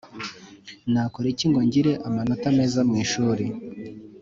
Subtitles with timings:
[0.91, 3.45] Nakora iki ngo ngire amanita meza mwishuli